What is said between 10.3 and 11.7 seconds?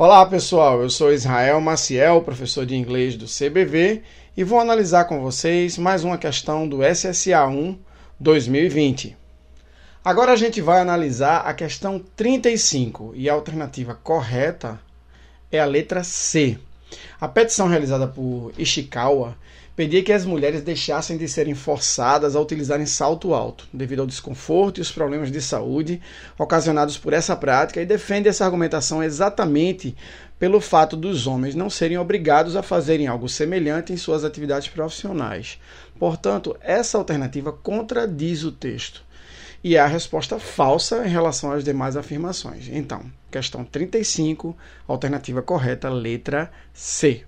a gente vai analisar a